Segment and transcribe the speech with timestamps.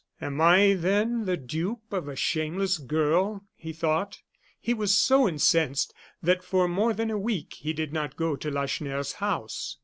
[0.19, 4.17] "Am I, then, the dupe of a shameless girl?" he thought.
[4.59, 5.93] He was so incensed,
[6.23, 9.77] that for more than a week he did not go to Lacheneur's house.